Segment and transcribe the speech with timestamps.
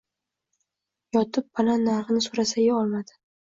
[1.17, 3.19] Yotib banan narxini soʻrasayu olmadi.